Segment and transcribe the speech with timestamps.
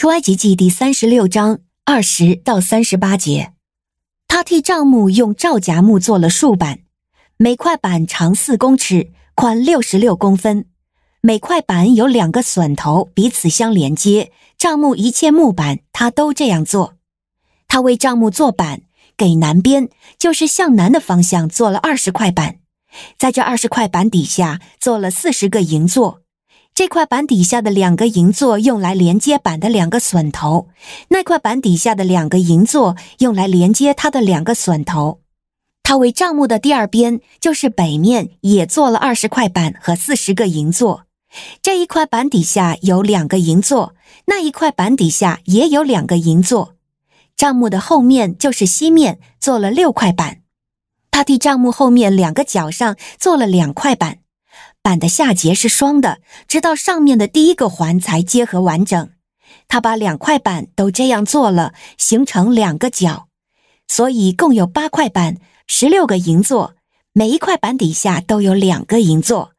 [0.00, 3.52] 出埃及记第三十六章二十到三十八节，
[4.28, 6.78] 他替帐幕用皂荚木做了竖板，
[7.36, 10.64] 每块板长四公尺，宽六十六公分。
[11.20, 14.32] 每块板有两个榫头，彼此相连接。
[14.56, 16.94] 帐幕一切木板，他都这样做。
[17.68, 18.80] 他为帐幕做板，
[19.18, 22.60] 给南边，就是向南的方向做了二十块板，
[23.18, 26.22] 在这二十块板底下做了四十个营座。
[26.80, 30.68] 这块板底下的两个银座用来连接板的两个榫头，
[31.08, 35.20] 那块板底下的两个银座用来连接它的两个榫头。
[35.82, 41.04] 他为帐幕的第二边，就是北面，也做了二十块板和四十个银座。
[41.60, 46.76] 这一块板底下有两个银座，那一块板底下也有两个银座。
[47.36, 50.38] 帐幕的后面就是西面，做了六块板。
[51.10, 54.20] 他替帐幕后面两个角上做了两块板，
[54.82, 59.10] 板的下节是双的，直到上面的第一个环才结合完整。
[59.68, 63.28] 他把两块板都这样做了，形成两个角，
[63.86, 66.74] 所以共有八块板，十六个银座，
[67.12, 69.52] 每一块板底下都有两个银座。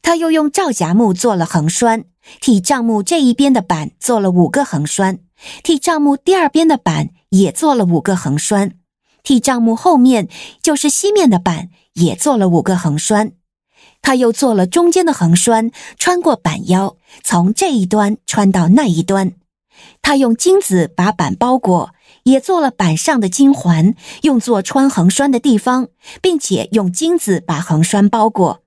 [0.00, 2.04] 他又用皂荚木做了横栓，
[2.40, 5.18] 替帐木这一边的板做了五个横栓，
[5.62, 8.72] 替帐木第二边的板也做了五个横栓，
[9.22, 10.28] 替帐木后面
[10.62, 13.32] 就是西面的板也做了五个横栓。
[14.02, 19.32] 他又做了中间的横栓，穿过板腰，从这一端穿到那一端。
[20.02, 25.88] 他用金子把板包裹，也做了板上的金环，用作穿横栓的地方，
[26.20, 28.62] 并且用金子把横栓包裹。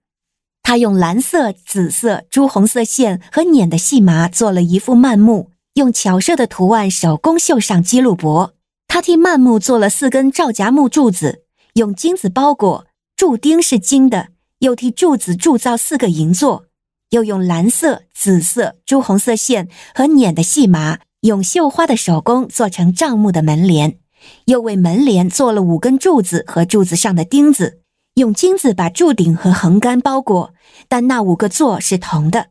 [0.64, 8.54] 他用蓝色、紫色、朱红色线和捻的细麻做了一副幔幕，用巧设的图案手工绣上基路伯。
[8.88, 11.44] 他替幔幕做了四根皂荚木柱子，
[11.74, 12.86] 用金子包裹，
[13.18, 14.31] 柱钉是金的。
[14.62, 16.66] 又替柱子铸造四个银座，
[17.10, 23.98] 又用蓝色、紫色、朱红色线和捻的细麻，用绣花的手工做成帐目的门帘，
[24.46, 27.80] 又为门帘做了五根柱子和柱子上的钉子。
[28.16, 30.54] 用金子把柱顶和横杆包裹，
[30.88, 32.50] 但那五个座是铜的。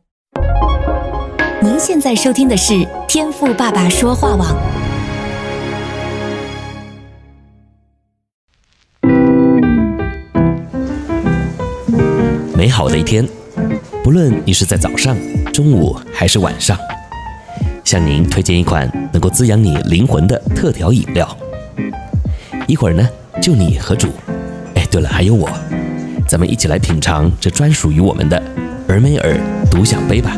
[1.61, 4.80] 您现在收听的是天赋爸爸说话网。
[12.61, 13.27] 美好的一天，
[14.03, 15.17] 不论你是在早上、
[15.51, 16.77] 中午还是晚上，
[17.83, 21.35] 向您推荐一款能够滋养你灵魂的特调饮料。
[22.67, 23.09] 一会儿呢，
[23.41, 24.09] 就你和主。
[24.75, 25.49] 哎对了，还有我，
[26.27, 28.39] 咱们一起来品尝这专属于我们的
[28.87, 29.35] 尔梅尔
[29.71, 30.37] 独享杯吧。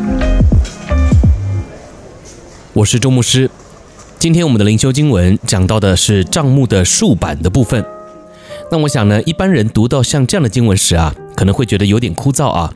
[2.72, 3.52] 我是周牧师，
[4.18, 7.84] 今天我们的灵修经文讲到的是账目的竖板的部分。
[8.72, 12.74] 那我想呢，一般人读到像这样的经文时啊，可能会觉得有点枯燥啊，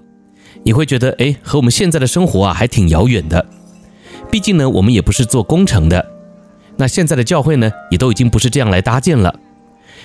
[0.64, 3.46] 你会觉得哎，和我们现在的生活啊还挺遥远的。
[4.30, 6.06] 毕竟呢，我们也不是做工程的，
[6.76, 9.40] 那现在的教会呢，也都已经不是这样来搭建了。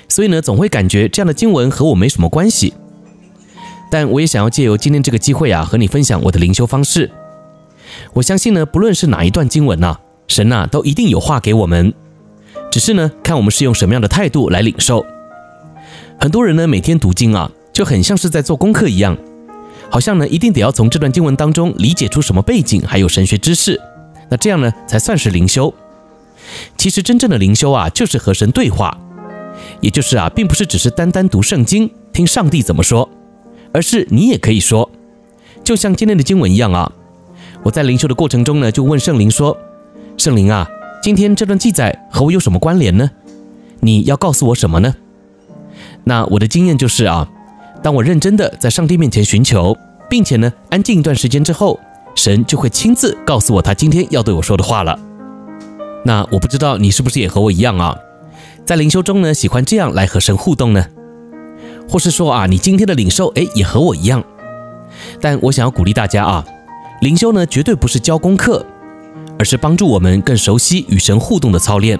[0.08, 2.74] 所以呢，总会感觉这样的经文和我没什么关系。
[3.90, 7.10] 但我也想要借由今天这个机会啊，和你分享我的灵修方式。
[8.14, 9.98] 我相信呢，不论是哪一段经文呐，
[10.28, 11.92] 神呐都一定有话给我们，
[12.70, 15.04] 只是呢，看我们是用什么样的态度来领受。
[16.18, 19.16] 很多人呢，每天读经啊，就很像是在做功课一样，
[19.90, 23.80] 好像呢，一定得要从这段经文当中理解出什么背景，还有神学知识，
[24.28, 25.72] 那这样呢，才算是灵修。
[26.76, 28.98] 其实真正的灵修啊，就是和神对话。
[29.80, 33.08] 也就是啊，并不是只是单单读圣经，听上帝怎么说，
[33.72, 34.90] 而是你也可以说，
[35.62, 36.92] 就像今天的经文一样啊。
[37.62, 39.56] 我在灵修的过程中呢，就问圣灵说
[40.18, 40.68] ：“圣灵啊，
[41.02, 43.10] 今天这段记载和我有什么关联呢？
[43.80, 44.94] 你要告诉我什么呢？”
[46.04, 47.28] 那我的经验就是啊，
[47.82, 49.76] 当我认真的在上帝面前寻求，
[50.08, 51.78] 并且呢，安静一段时间之后，
[52.14, 54.98] 神就会亲自告诉我他今天要对我说的话了。
[56.04, 57.96] 那我不知道你是不是也和我一样啊？
[58.64, 60.86] 在灵修中呢，喜欢这样来和神互动呢，
[61.88, 64.22] 或是说啊，你今天的领受，哎，也和我一样。
[65.20, 66.44] 但我想要鼓励大家啊，
[67.00, 68.64] 灵修呢，绝对不是教功课，
[69.38, 71.98] 而是帮助我们更熟悉与神互动的操练。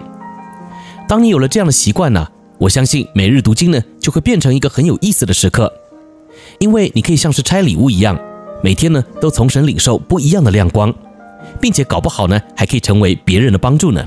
[1.09, 2.29] 当你有了这样的习惯呢，
[2.63, 5.73] 我相信每日读经呢，就会变成一个很有意思的时刻，
[6.61, 8.17] 因为你可以像是拆礼物一样，
[8.63, 10.95] 每天呢，都从神领受不一样的亮光，
[11.61, 14.07] 并且搞不好呢，还可以成为别人的帮助呢。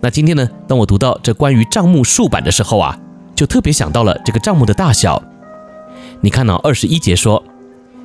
[0.00, 2.98] 那今天呢，当我读到这关于帐目竖板的时候啊，
[3.34, 5.22] 就特别想到了这个帐目的大小。
[6.22, 7.44] 你看到二十一节说，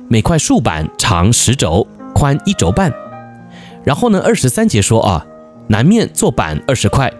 [0.06, 2.92] 每块竖板长十轴，宽一轴半。
[3.84, 5.24] 然后呢，二十三节说啊，
[5.68, 7.10] 南面做板二十块。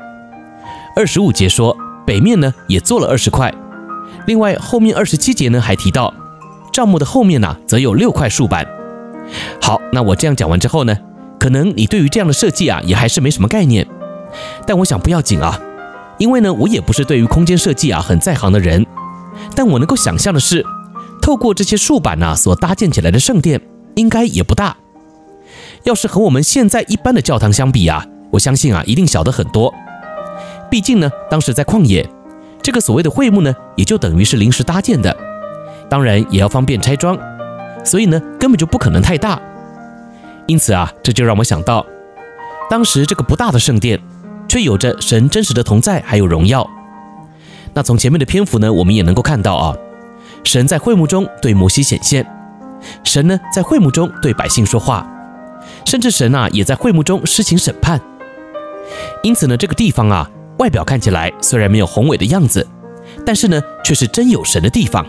[0.96, 3.52] 二十五节说，北面呢也做了二十块。
[4.26, 6.12] 另外后面二十七节呢还提到，
[6.72, 8.66] 帐幕的后面呢则有六块竖板。
[9.60, 10.96] 好，那我这样讲完之后呢，
[11.38, 13.86] 可能你对于这样的设计啊，也还是没什么概念。
[14.66, 15.58] 但我想不要紧啊，
[16.18, 18.84] 因为呢，我也不是对于空间设计啊很在行的人。
[19.54, 20.64] 但我能够想象的是，
[21.22, 23.60] 透过这些竖板呐所搭建起来的圣殿，
[23.94, 24.76] 应该也不大。
[25.84, 29.72] 要是和我们现在一般的教堂相比啊，我相信啊，一定小得很多。
[30.70, 32.08] 毕竟呢，当时在旷野，
[32.62, 35.16] 这个所谓的会幕呢，也就等于是临时搭建的，
[35.88, 37.18] 当然也要方便拆装，
[37.84, 39.40] 所以呢，根本就不可能太大。
[40.46, 41.84] 因此啊，这就让我想到，
[42.68, 44.00] 当时这个不大的圣殿，
[44.48, 46.68] 却有着神真实的同在，还有荣耀。
[47.72, 49.76] 那从前面的篇幅呢，我们也能够看到啊，
[50.44, 52.26] 神在会幕中对摩西显现，
[53.04, 55.06] 神呢在会幕中对百姓说话，
[55.84, 58.00] 甚至神啊也在会幕中施行审判。
[59.22, 62.66] 因此呢，这个地方啊，外表看起来虽然没有宏伟的样子，
[63.24, 65.04] 但是呢，却是真有神的地方。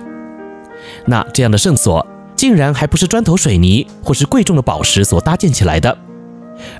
[1.05, 2.05] 那这样的圣所，
[2.35, 5.97] 竟然还不是砖头水泥或是贵重的宝石所搭建起来的，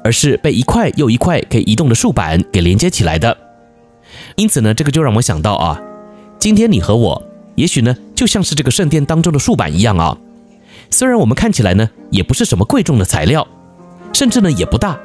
[0.04, 3.38] 而是被一块又一块可以移动的竖板给连接起来的。
[4.36, 5.82] 因此呢，这个就让我想到啊，
[6.40, 7.24] 今天你和我，
[7.56, 10.18] 也许呢，就像是这个圣殿当中的竖板一样啊。
[10.90, 13.48] 虽然我们看起来呢，也不是什么贵重的材料，
[14.14, 14.98] 甚至呢也不大，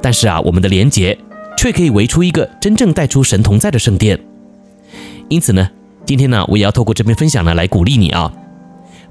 [0.00, 1.18] 但是啊，我们的连接
[1.60, 4.18] 却可以围出一个真正带出神同在的圣殿。
[5.28, 5.68] 因此呢，
[6.06, 8.32] 今天呢，我也要透过这篇分享呢，来鼓励你啊，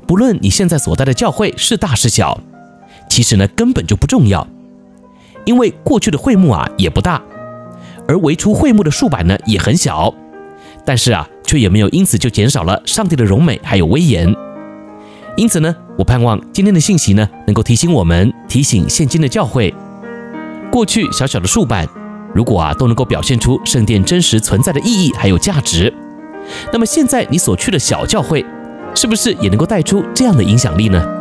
[0.07, 2.42] 不论你现在所在的教会是大是小，
[3.07, 4.48] 其实呢根本就不重要，
[5.46, 7.22] 因为过去的会幕啊也不大。
[8.07, 10.12] 而围出会幕的竖板呢也很小，
[10.84, 14.36] 但是啊，却也没有因此就减少了上帝的荣美还有威严。
[15.38, 19.72] 因此呢，我盼望今天的信息呢，能够提醒我们，提醒现今的教会，
[20.72, 21.88] 过去小小的竖板，
[22.34, 25.94] 如果啊都能够表现出圣殿真实存在的意义还有价值，
[26.72, 28.46] 那么现在你所去的小教会，
[28.96, 31.19] 是不是也能够带出这样的影响力呢？